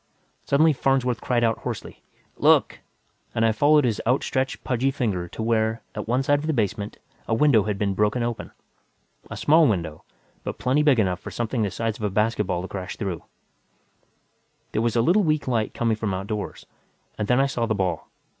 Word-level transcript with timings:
Suddenly 0.45 0.73
Farnsworth 0.73 1.21
cried 1.21 1.43
out 1.43 1.59
hoarsely, 1.59 2.01
"Look!" 2.37 2.79
and 3.35 3.45
I 3.45 3.51
followed 3.51 3.83
his 3.85 4.01
outstretched, 4.07 4.63
pudgy 4.63 4.89
finger 4.89 5.27
to 5.27 5.43
where, 5.43 5.83
at 5.93 6.07
one 6.07 6.23
side 6.23 6.39
of 6.39 6.47
the 6.47 6.53
basement, 6.53 6.97
a 7.27 7.35
window 7.35 7.65
had 7.65 7.77
been 7.77 7.93
broken 7.93 8.23
open 8.23 8.49
a 9.29 9.37
small 9.37 9.67
window, 9.67 10.03
but 10.43 10.57
plenty 10.57 10.81
big 10.81 10.97
enough 10.99 11.19
for 11.19 11.29
something 11.29 11.61
the 11.61 11.69
size 11.69 11.97
of 11.97 12.03
a 12.03 12.09
basketball 12.09 12.63
to 12.63 12.67
crash 12.67 12.95
through 12.97 13.17
it. 13.17 13.21
There 14.71 14.81
was 14.81 14.95
a 14.95 15.03
little 15.03 15.21
weak 15.21 15.47
light 15.47 15.75
coming 15.75 15.95
from 15.95 16.15
outdoors. 16.15 16.65
And 17.19 17.27
then 17.27 17.39
I 17.39 17.45
saw 17.45 17.67
the 17.67 17.75
ball. 17.75 18.07